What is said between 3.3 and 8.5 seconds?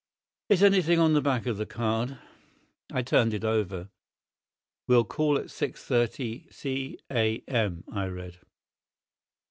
it over. "Will call at 6.30—C.A.M.," I read.